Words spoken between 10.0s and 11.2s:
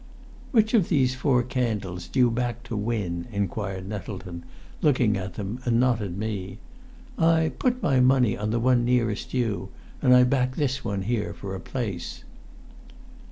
and I back this one